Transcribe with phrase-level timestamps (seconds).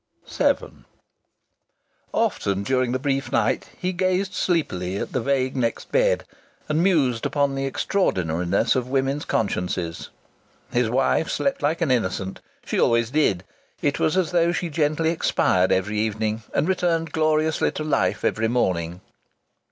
[0.27, 0.83] VII
[2.11, 6.23] Often during the brief night he gazed sleepily at the vague next bed
[6.67, 10.09] and mused upon the extraordinariness of women's consciences.
[10.71, 12.41] His wife slept like an innocent.
[12.65, 13.43] She always did.
[13.83, 18.47] It was as though she gently expired every evening and returned gloriously to life every
[18.47, 19.01] morning.